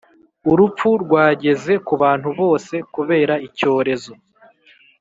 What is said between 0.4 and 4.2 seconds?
Urupfu rwageze ku bantu bose kubera icyorezo